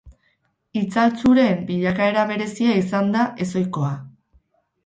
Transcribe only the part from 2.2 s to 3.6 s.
berezia izan da, ez